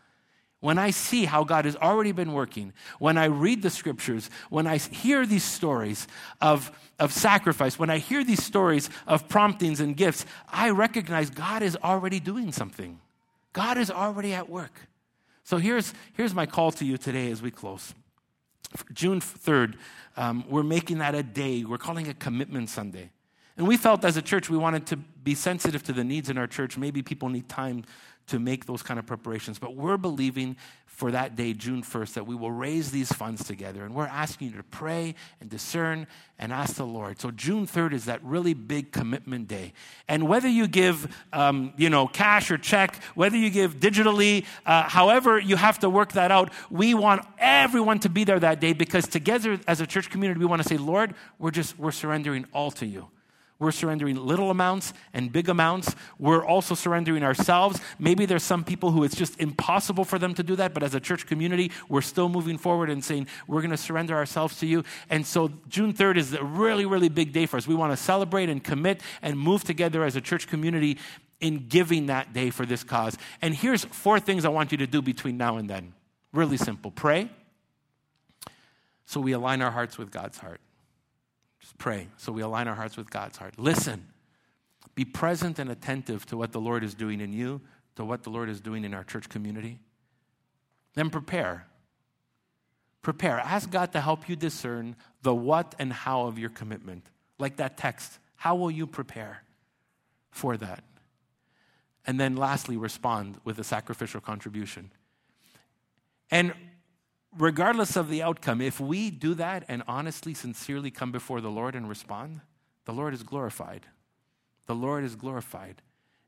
[0.62, 4.68] when I see how God has already been working, when I read the scriptures, when
[4.68, 6.06] I hear these stories
[6.40, 6.70] of,
[7.00, 11.76] of sacrifice, when I hear these stories of promptings and gifts, I recognize God is
[11.82, 13.00] already doing something.
[13.52, 14.88] God is already at work.
[15.42, 17.92] So here's, here's my call to you today as we close.
[18.92, 19.74] June 3rd,
[20.16, 21.64] um, we're making that a day.
[21.64, 23.10] We're calling it Commitment Sunday.
[23.56, 26.38] And we felt as a church we wanted to be sensitive to the needs in
[26.38, 26.78] our church.
[26.78, 27.84] Maybe people need time
[28.28, 29.58] to make those kind of preparations.
[29.58, 30.56] But we're believing
[30.86, 33.84] for that day, June 1st, that we will raise these funds together.
[33.84, 36.06] And we're asking you to pray and discern
[36.38, 37.18] and ask the Lord.
[37.18, 39.72] So June 3rd is that really big commitment day.
[40.06, 44.82] And whether you give, um, you know, cash or check, whether you give digitally, uh,
[44.82, 48.74] however you have to work that out, we want everyone to be there that day
[48.74, 52.44] because together as a church community, we want to say, Lord, we're just, we're surrendering
[52.52, 53.08] all to you.
[53.62, 55.94] We're surrendering little amounts and big amounts.
[56.18, 57.80] We're also surrendering ourselves.
[57.98, 60.94] Maybe there's some people who it's just impossible for them to do that, but as
[60.94, 64.66] a church community, we're still moving forward and saying, we're going to surrender ourselves to
[64.66, 64.82] you.
[65.08, 67.66] And so June 3rd is a really, really big day for us.
[67.66, 70.98] We want to celebrate and commit and move together as a church community
[71.40, 73.16] in giving that day for this cause.
[73.40, 75.94] And here's four things I want you to do between now and then.
[76.32, 76.90] Really simple.
[76.90, 77.30] Pray
[79.12, 80.60] so we align our hearts with God's heart.
[81.78, 83.58] Pray so we align our hearts with God's heart.
[83.58, 84.08] Listen.
[84.94, 87.60] Be present and attentive to what the Lord is doing in you,
[87.96, 89.78] to what the Lord is doing in our church community.
[90.94, 91.66] Then prepare.
[93.00, 93.40] Prepare.
[93.40, 97.06] Ask God to help you discern the what and how of your commitment.
[97.38, 98.18] Like that text.
[98.36, 99.42] How will you prepare
[100.30, 100.84] for that?
[102.06, 104.90] And then lastly, respond with a sacrificial contribution.
[106.30, 106.52] And
[107.36, 111.74] regardless of the outcome, if we do that and honestly, sincerely come before the Lord
[111.74, 112.40] and respond,
[112.84, 113.86] the Lord is glorified.
[114.66, 115.82] The Lord is glorified.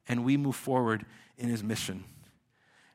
[0.08, 1.06] And we move forward
[1.38, 2.04] in his mission.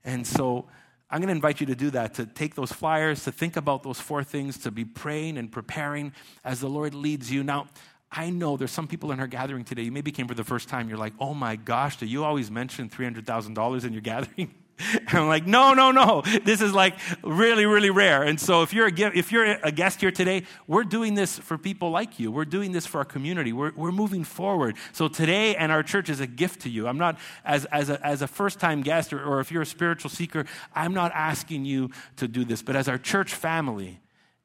[0.04, 0.68] And so
[1.10, 3.84] I'm going to invite you to do that, to take those flyers, to think about
[3.84, 7.44] those four things, to be praying and preparing as the Lord leads you.
[7.44, 7.68] Now,
[8.12, 10.68] I know there's some people in our gathering today, you maybe came for the first
[10.68, 14.54] time, you're like, oh my gosh, do you always mention $300,000 in your gathering?
[15.10, 16.22] And I'm like, no, no, no.
[16.44, 18.24] This is like really, really rare.
[18.24, 21.58] And so if you're a, if you're a guest here today, we're doing this for
[21.58, 22.32] people like you.
[22.32, 23.52] We're doing this for our community.
[23.52, 24.78] We're, we're moving forward.
[24.92, 26.88] So today and our church is a gift to you.
[26.88, 29.66] I'm not, as, as a, as a first time guest or, or if you're a
[29.66, 30.46] spiritual seeker,
[30.76, 32.62] I'm not asking you to do this.
[32.62, 34.00] But as our church family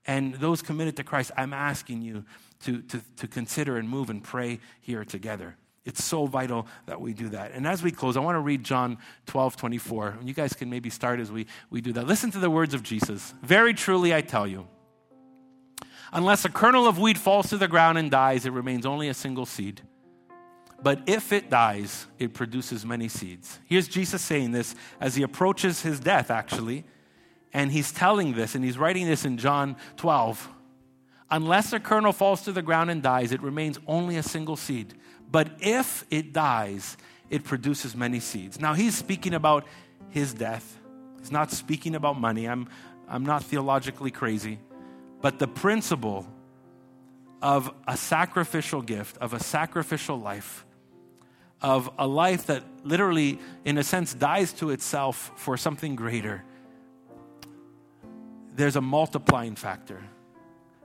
[0.07, 2.25] and those committed to Christ, I'm asking you
[2.65, 5.57] to, to, to consider and move and pray here together.
[5.85, 7.53] It's so vital that we do that.
[7.53, 10.17] And as we close, I want to read John 12, 24.
[10.21, 12.07] And you guys can maybe start as we, we do that.
[12.07, 13.35] Listen to the words of Jesus.
[13.43, 14.67] Very truly, I tell you,
[16.13, 19.15] unless a kernel of wheat falls to the ground and dies, it remains only a
[19.15, 19.83] single seed.
[20.83, 23.59] But if it dies, it produces many seeds.
[23.67, 26.85] Here's Jesus saying this as he approaches his death, actually.
[27.53, 30.49] And he's telling this, and he's writing this in John 12.
[31.31, 34.95] Unless a kernel falls to the ground and dies, it remains only a single seed.
[35.35, 36.97] But if it dies,
[37.29, 38.61] it produces many seeds.
[38.61, 39.67] Now, he's speaking about
[40.11, 40.79] his death.
[41.19, 42.49] He's not speaking about money.
[42.49, 42.69] I'm,
[43.09, 44.61] I'm not theologically crazy.
[45.21, 46.25] But the principle
[47.43, 50.65] of a sacrificial gift, of a sacrificial life,
[51.61, 56.45] of a life that literally, in a sense, dies to itself for something greater,
[58.55, 60.01] there's a multiplying factor.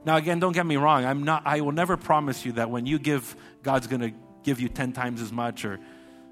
[0.04, 1.04] Now, again, don't get me wrong.
[1.04, 4.60] I'm not, I will never promise you that when you give, God's going to give
[4.60, 5.78] you 10 times as much or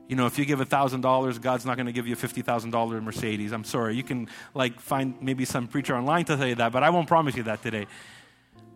[0.08, 3.52] you know if you give $1000 god's not going to give you a $50000 mercedes.
[3.52, 6.82] I'm sorry you can like find maybe some preacher online to tell you that but
[6.82, 7.86] i won't promise you that today.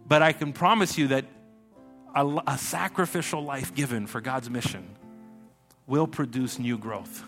[0.06, 1.24] But i can promise you that
[2.14, 4.88] a, a sacrificial life given for god's mission
[5.86, 7.24] will produce new growth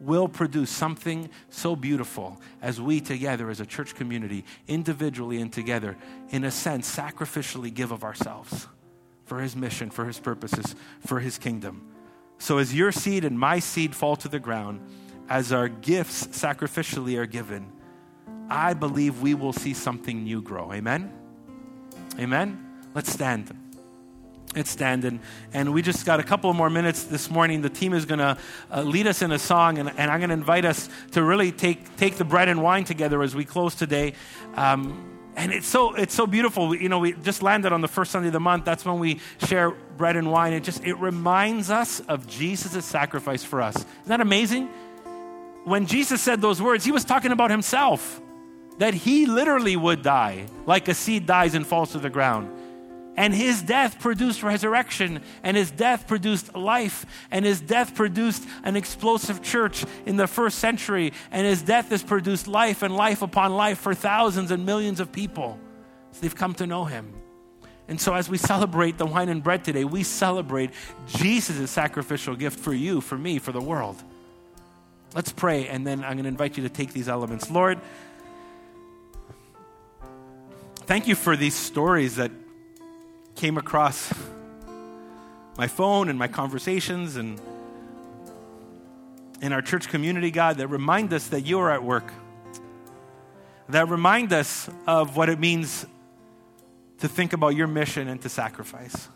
[0.00, 5.96] will produce something so beautiful as we together as a church community individually and together
[6.30, 8.66] in a sense sacrificially give of ourselves
[9.26, 11.82] for his mission, for his purposes, for his kingdom.
[12.38, 14.80] So as your seed and my seed fall to the ground,
[15.28, 17.72] as our gifts sacrificially are given,
[18.48, 20.72] I believe we will see something new grow.
[20.72, 21.12] Amen?
[22.18, 22.64] Amen?
[22.94, 23.54] Let's stand.
[24.54, 25.04] Let's stand.
[25.04, 25.18] And,
[25.52, 27.62] and we just got a couple more minutes this morning.
[27.62, 28.38] The team is going to
[28.72, 31.50] uh, lead us in a song, and, and I'm going to invite us to really
[31.50, 34.14] take, take the bread and wine together as we close today.
[34.54, 36.74] Um, and it's so it's so beautiful.
[36.74, 38.64] You know we just landed on the first sunday of the month.
[38.64, 40.54] That's when we share bread and wine.
[40.54, 43.76] It just it reminds us of jesus' sacrifice for us.
[43.76, 44.68] Isn't that amazing?
[45.64, 48.20] When jesus said those words he was talking about himself
[48.78, 52.50] that he literally would die like a seed dies and falls to the ground
[53.16, 58.76] and his death produced resurrection, and his death produced life, and his death produced an
[58.76, 63.54] explosive church in the first century, and his death has produced life and life upon
[63.54, 65.58] life for thousands and millions of people.
[66.12, 67.12] So they've come to know him.
[67.88, 70.70] And so, as we celebrate the wine and bread today, we celebrate
[71.06, 73.96] Jesus' sacrificial gift for you, for me, for the world.
[75.14, 77.48] Let's pray, and then I'm going to invite you to take these elements.
[77.48, 77.78] Lord,
[80.78, 82.32] thank you for these stories that
[83.36, 84.12] came across
[85.58, 87.40] my phone and my conversations and
[89.40, 92.10] in our church community, God, that remind us that you are at work.
[93.68, 95.84] That remind us of what it means
[97.00, 99.08] to think about your mission and to sacrifice.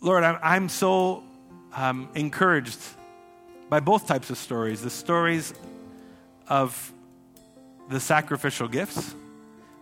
[0.00, 1.24] Lord, I'm so
[1.74, 2.80] um, encouraged
[3.68, 5.52] by both types of stories the stories
[6.48, 6.92] of
[7.90, 9.14] the sacrificial gifts,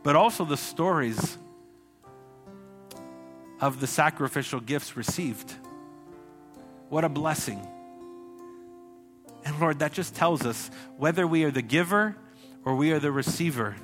[0.03, 1.39] but also the stories
[3.63, 5.55] of the sacrificial gifts received.
[6.91, 7.65] What a blessing.
[9.45, 12.17] And Lord, that just tells us whether we are the giver
[12.65, 13.77] or we are the receiver,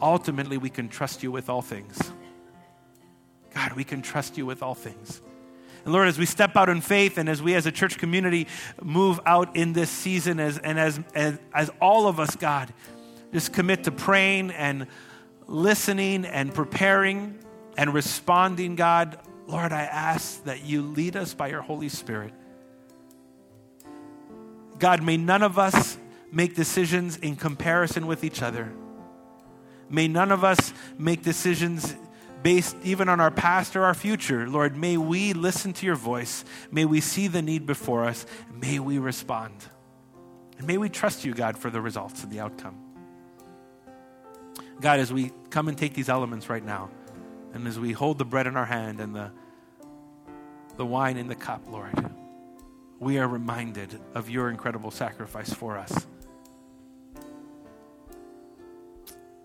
[0.00, 1.98] ultimately we can trust you with all things.
[3.54, 5.20] God, we can trust you with all things.
[5.84, 8.46] And Lord, as we step out in faith and as we as a church community
[8.80, 12.72] move out in this season, as, and as, as, as all of us, God,
[13.32, 14.86] just commit to praying and
[15.46, 17.38] listening and preparing
[17.78, 22.34] and responding, God, Lord, I ask that you lead us by your Holy Spirit.
[24.80, 25.96] God, may none of us
[26.32, 28.72] make decisions in comparison with each other.
[29.88, 31.94] May none of us make decisions
[32.42, 34.48] based even on our past or our future.
[34.48, 36.44] Lord, may we listen to your voice.
[36.72, 38.26] May we see the need before us.
[38.52, 39.54] May we respond.
[40.58, 42.76] And may we trust you, God, for the results and the outcome.
[44.80, 46.90] God, as we come and take these elements right now,
[47.52, 49.30] and as we hold the bread in our hand and the,
[50.76, 51.92] the wine in the cup, Lord,
[53.00, 56.06] we are reminded of your incredible sacrifice for us.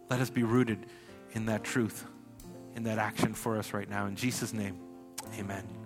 [0.10, 0.86] Let us be rooted
[1.34, 2.06] in that truth,
[2.76, 4.06] in that action for us right now.
[4.06, 4.78] In Jesus' name,
[5.40, 5.83] amen.